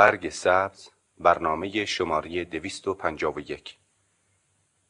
[0.00, 0.88] برگ سبز
[1.18, 3.78] برنامه شماره 251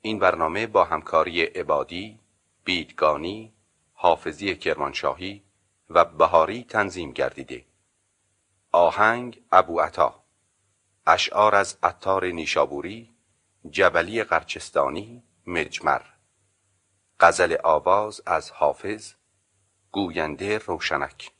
[0.00, 2.21] این برنامه با همکاری عبادی،
[2.64, 3.53] بیدگانی،
[3.95, 5.43] حافظی کرمانشاهی
[5.91, 7.65] و بهاری تنظیم گردیده.
[8.73, 10.25] آهنگ ابو عطا.
[11.06, 13.15] اشعار از عطار نیشابوری
[13.71, 16.02] جبلی قرچستانی مجمر.
[17.20, 19.12] غزل آواز از حافظ
[19.92, 21.30] گوینده روشنک.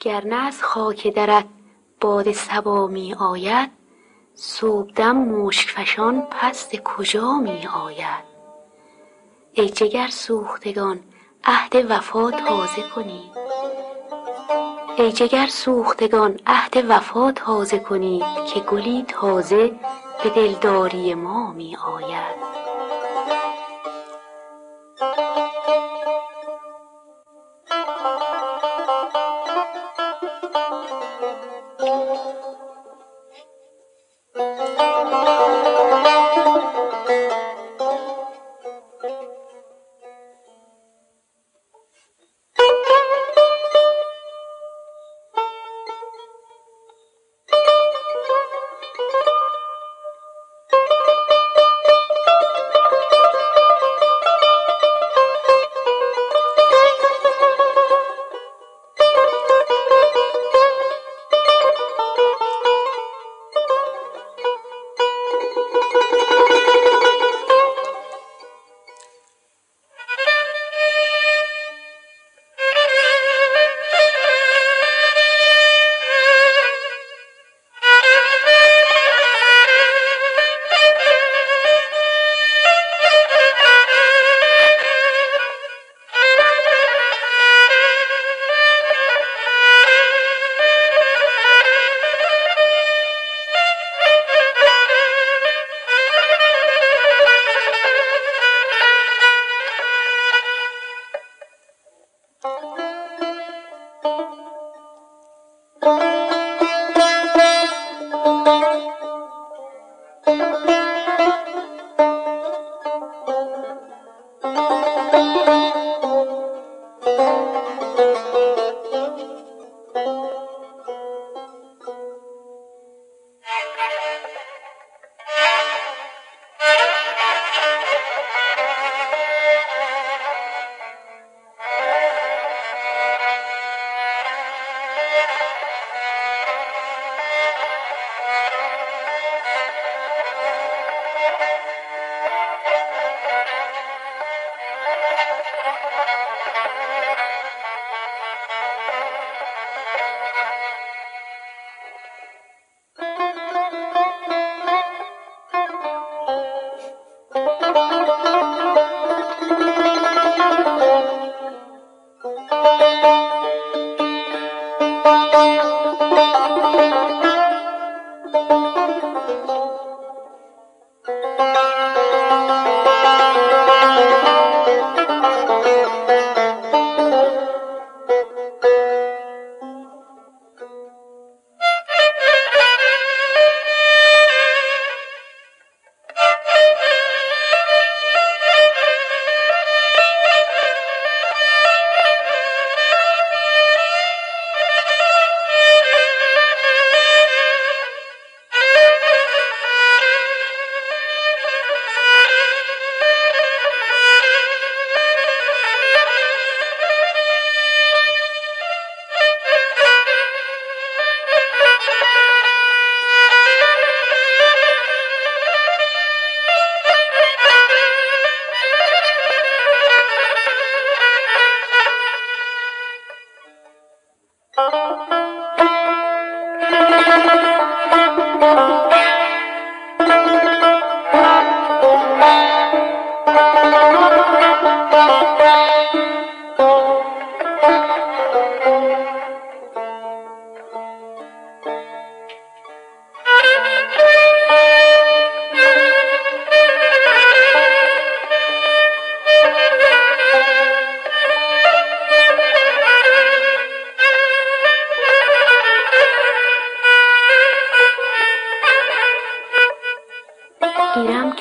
[0.00, 1.57] گر از خاک درت
[2.00, 3.70] باد صبا می آید
[4.34, 8.24] صبحدم مشک فشان پس کجا می آید؟
[9.52, 11.00] ای جگر سوختگان
[11.44, 13.32] عهد وفا تازه کنید
[14.98, 18.24] ای جگر سوختگان عهد وفا تازه کنید
[18.54, 19.72] که گلی تازه
[20.22, 22.67] به دلداری ما می آید.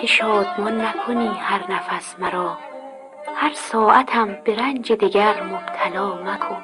[0.05, 2.57] شادمان نکنی هر نفس مرا.
[3.35, 6.61] هر ساعتم به رنج دگر مبتلا مکن.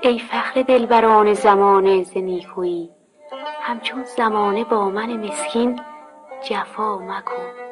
[0.00, 2.90] ای فخر دلبران زمانه ز نیکویی
[3.62, 5.80] همچون زمانه با من مسکین
[6.42, 7.67] جفا مکن.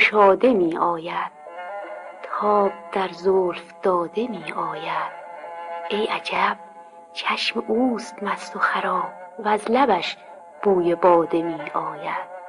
[0.00, 1.32] گشاده می آید.
[2.22, 5.12] تاب در زلف داده می آید.
[5.90, 6.56] ای عجب
[7.12, 10.16] چشم اوست مست و خراب وز لبش
[10.62, 12.39] بوی باده می آید.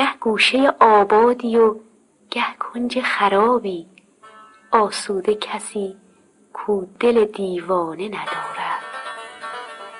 [0.00, 1.74] گه گوشه آبادی و
[2.30, 3.86] گه کنج خرابی.
[4.70, 5.96] آسوده کسی
[6.52, 8.82] کو دل دیوانه ندارد.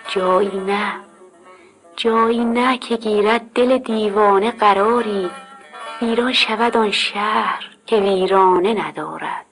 [0.08, 0.92] جایی نه
[1.96, 5.30] جایی نه که گیرد دل دیوانه قراری.
[6.02, 9.46] ویران شود آن شهر که ویرانه ندارد.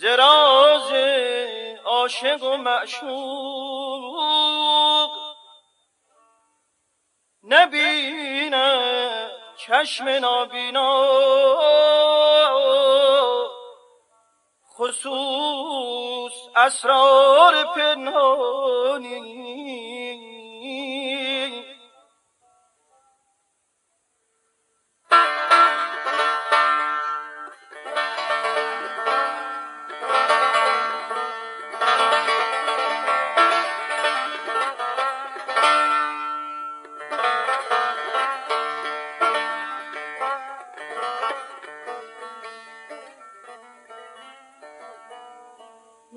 [0.00, 0.92] زراز
[1.84, 3.16] عاشق و معشوق.
[7.42, 11.06] نبینه چشم نابینا.
[14.78, 19.45] خصوص اسرار پنهانی.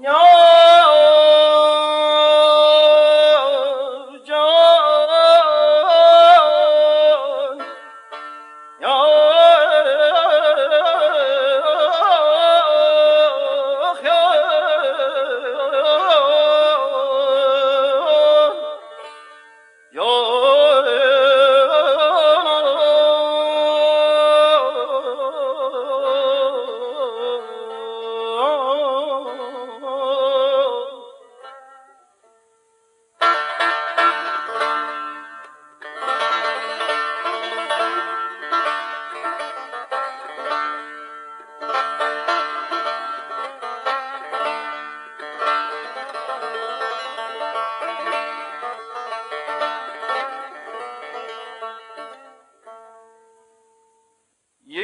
[0.01, 0.38] No.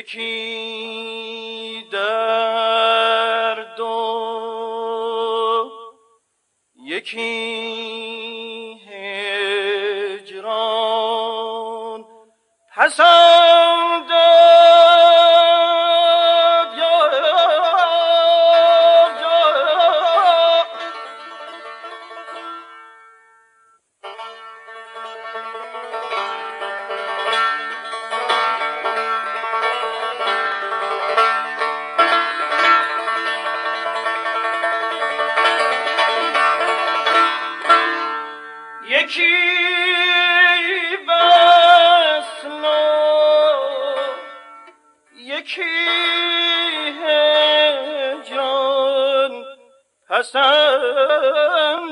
[0.06, 0.65] یکی
[50.26, 51.86] پسندم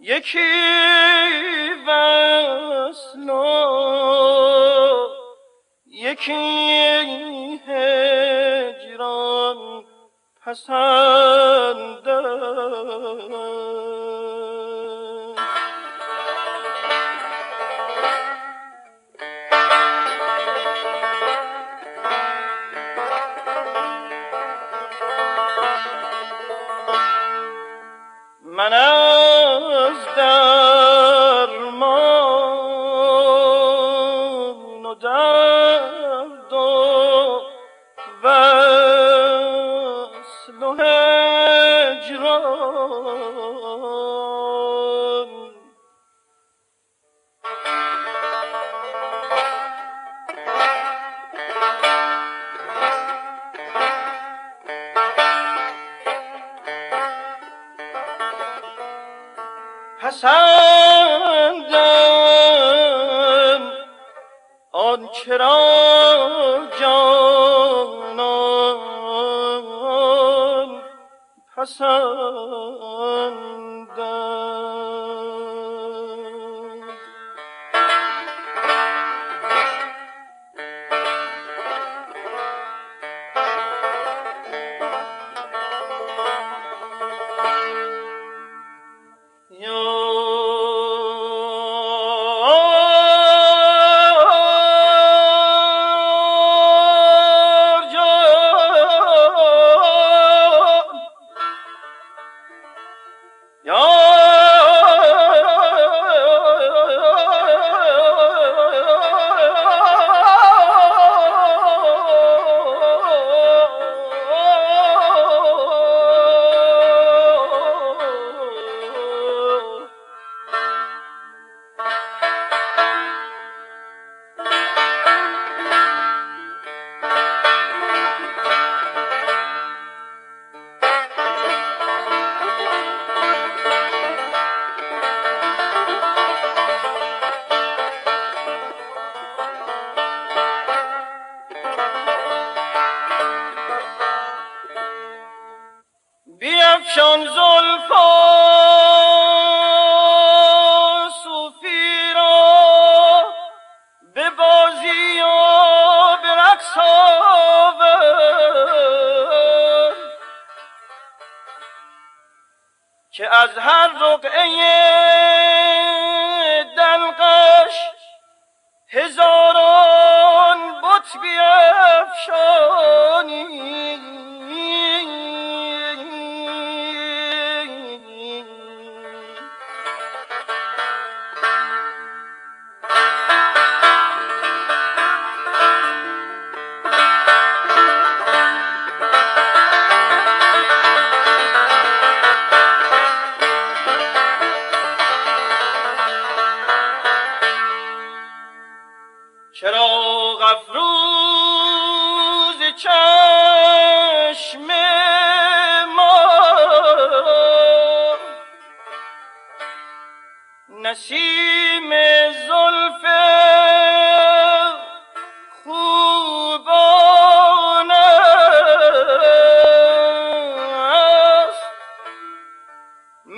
[0.00, 0.40] یکی
[1.86, 3.28] وصل
[5.86, 9.58] یکی هجران
[10.44, 12.01] پسندم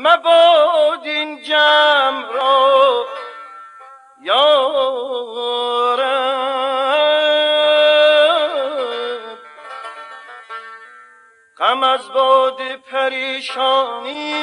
[0.05, 3.07] مباد این جمع را
[4.23, 5.05] یارب.
[11.59, 14.35] غم از باد پریشانی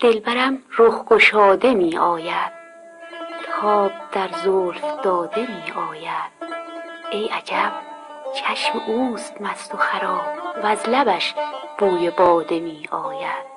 [0.00, 2.52] دلبرم رخ گشاده می آید.
[3.46, 6.32] تاب در زلف داده می آید.
[7.10, 7.72] ای عجب
[8.34, 10.24] چشم اوست مست و خراب
[10.62, 11.34] وز لبش
[11.78, 13.55] بوی باده می آید.